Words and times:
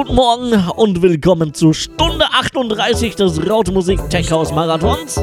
guten 0.00 0.14
Morgen 0.14 0.54
und 0.76 1.02
willkommen 1.02 1.52
zu 1.52 1.74
Stunde 1.74 2.24
38 2.32 3.16
des 3.16 3.46
Raute 3.46 3.70
Tech 4.08 4.30
House 4.30 4.50
Marathons. 4.50 5.20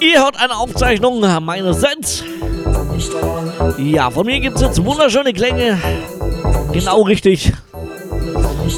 Ihr 0.00 0.22
hört 0.22 0.38
eine 0.38 0.54
Aufzeichnung 0.54 1.18
meines 1.42 1.80
Sets. 1.80 2.22
Ja, 3.78 4.10
von 4.10 4.26
mir 4.26 4.40
gibt 4.40 4.56
es 4.56 4.62
jetzt 4.62 4.84
wunderschöne 4.84 5.32
Klänge. 5.32 5.80
Genau 6.72 7.00
richtig. 7.00 7.50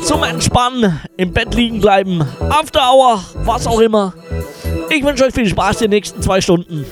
Zum 0.04 0.22
Entspannen, 0.22 1.00
im 1.16 1.32
Bett 1.32 1.52
liegen 1.56 1.80
bleiben, 1.80 2.24
After 2.50 2.82
Hour, 2.88 3.24
was 3.42 3.66
auch 3.66 3.80
immer. 3.80 4.14
Ich 4.90 5.02
wünsche 5.02 5.24
euch 5.24 5.34
viel 5.34 5.48
Spaß 5.48 5.78
die 5.78 5.88
nächsten 5.88 6.22
zwei 6.22 6.40
Stunden. 6.40 6.86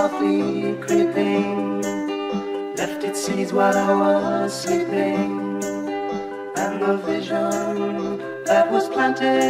softly 0.00 0.76
creeping, 0.80 1.82
left 2.78 3.04
its 3.04 3.20
seeds 3.22 3.52
while 3.52 3.76
I 3.76 3.92
was 3.94 4.62
sleeping, 4.62 5.62
and 6.62 6.74
the 6.80 6.96
vision 7.04 8.16
that 8.46 8.72
was 8.72 8.88
planted. 8.88 9.49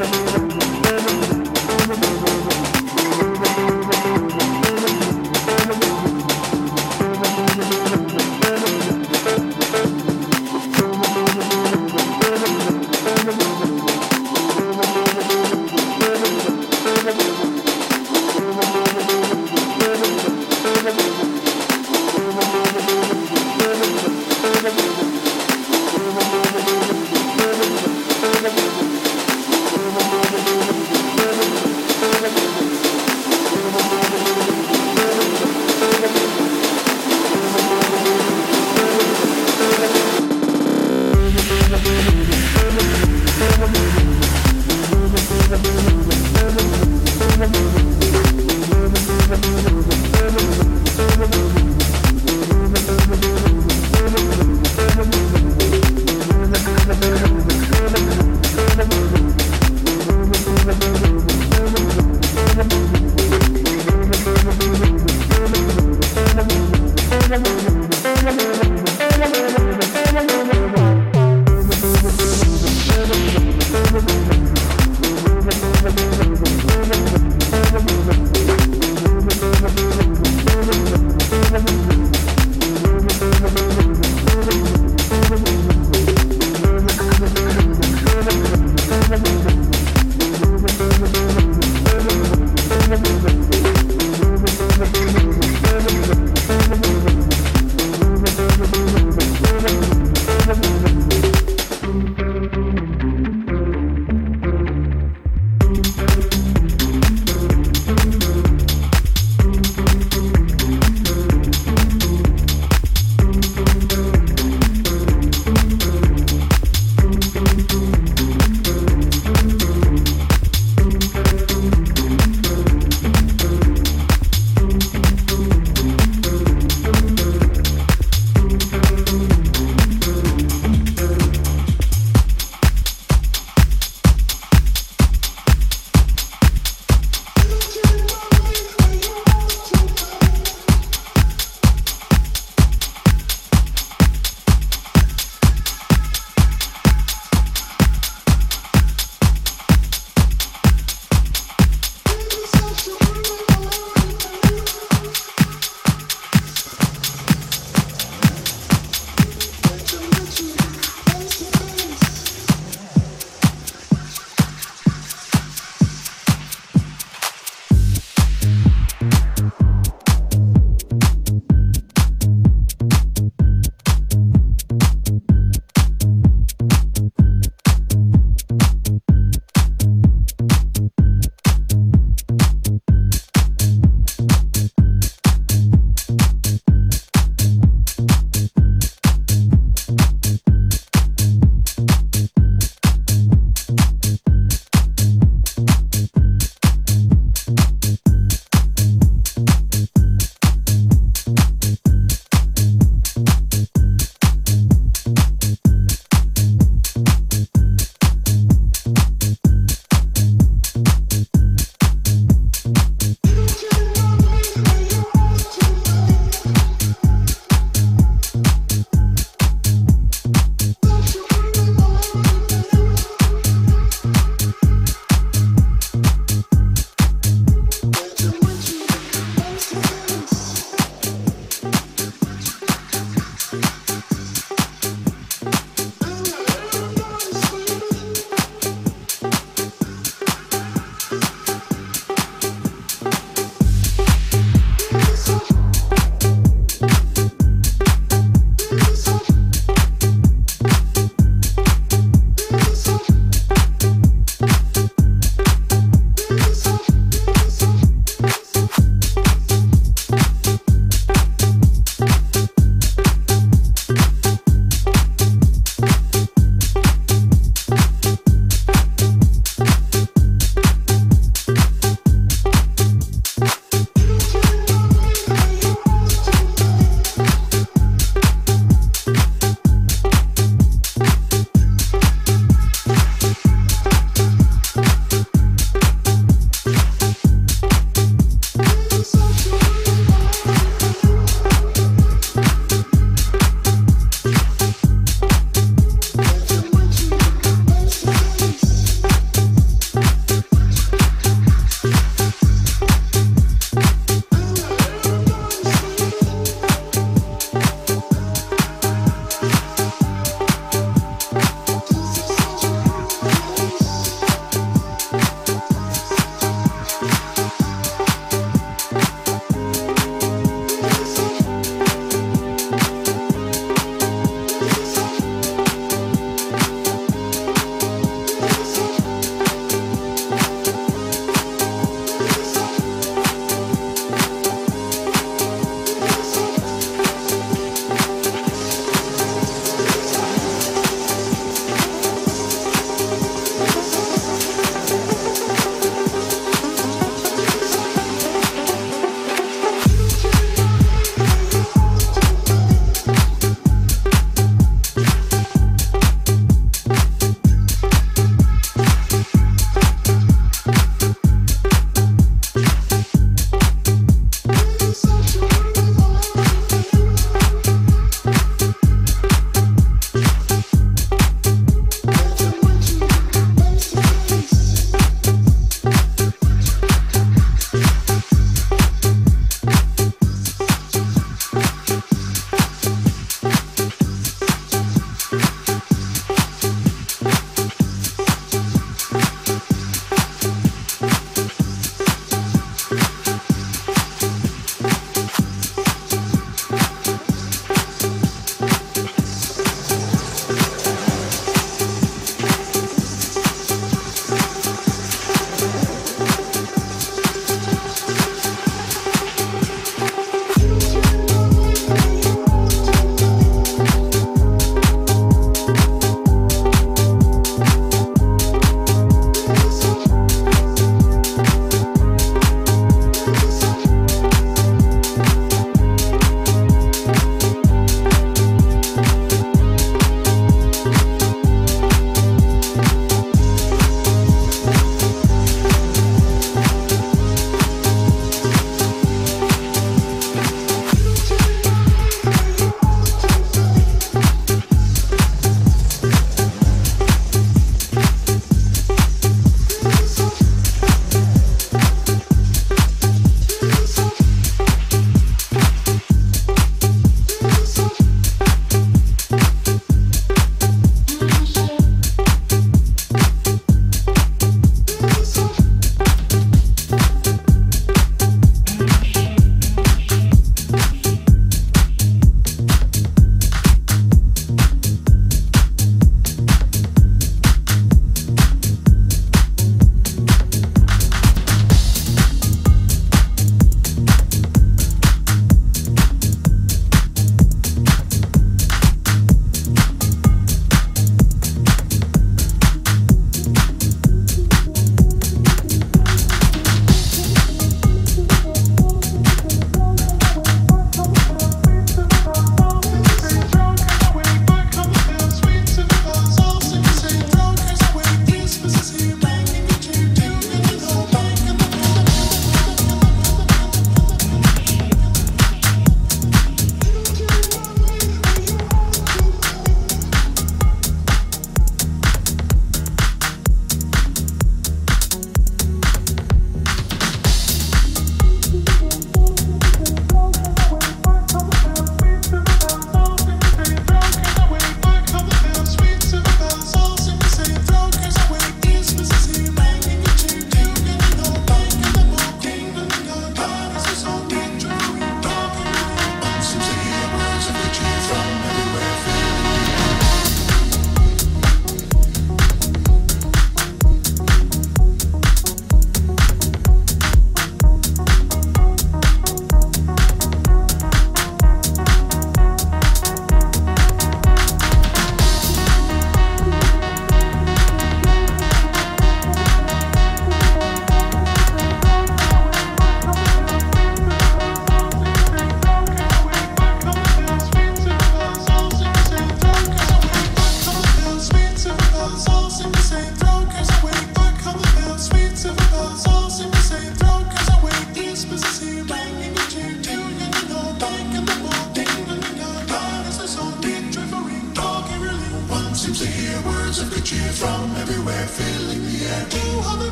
the 0.00 0.40
moon. 0.40 0.49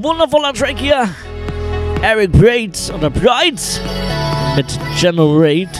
Wundervoller 0.00 0.52
Track 0.52 0.78
hier. 0.78 1.08
Eric 2.02 2.32
Braid 2.32 2.92
oder 2.96 3.10
Bright 3.10 3.80
mit 4.56 4.66
Generate. 5.00 5.70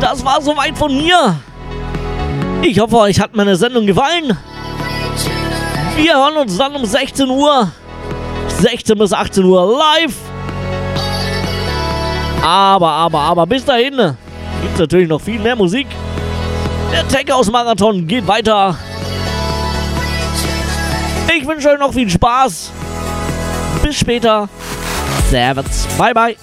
Das 0.00 0.24
war 0.24 0.40
soweit 0.40 0.76
von 0.76 0.96
mir. 0.96 1.36
Ich 2.62 2.78
hoffe, 2.78 2.96
euch 2.96 3.20
hat 3.20 3.34
meine 3.34 3.56
Sendung 3.56 3.86
gefallen. 3.86 4.36
Wir 5.96 6.14
hören 6.14 6.36
uns 6.38 6.56
dann 6.56 6.74
um 6.74 6.84
16 6.84 7.28
Uhr. 7.28 7.70
16 8.60 8.96
bis 8.96 9.12
18 9.12 9.44
Uhr 9.44 9.78
live. 9.78 10.14
Aber, 12.42 12.88
aber, 12.88 13.20
aber 13.20 13.46
bis 13.46 13.64
dahin 13.64 13.96
gibt 13.96 14.74
es 14.74 14.78
natürlich 14.78 15.08
noch 15.08 15.20
viel 15.20 15.38
mehr 15.38 15.56
Musik. 15.56 15.86
Der 16.92 17.06
Tech 17.08 17.32
House 17.32 17.50
Marathon 17.50 18.06
geht 18.06 18.26
weiter. 18.26 18.76
Wünsche 21.52 21.68
euch 21.68 21.78
noch 21.78 21.92
viel 21.92 22.08
Spaß. 22.08 22.72
Bis 23.82 23.96
später. 23.96 24.48
Servus. 25.28 25.86
Bye, 25.98 26.14
bye. 26.14 26.36